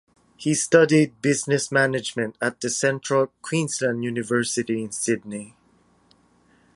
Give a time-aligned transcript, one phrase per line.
[0.35, 5.55] He studied business management at the Central Queensland University in Sydney.